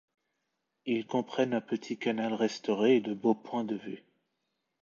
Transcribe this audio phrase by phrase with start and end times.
[0.87, 4.03] Ils comprennent un petit canal restauré et de beaux points de vue.